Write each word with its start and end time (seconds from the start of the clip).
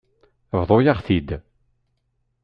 Bḍu-yaɣ-t-id. 0.59 1.29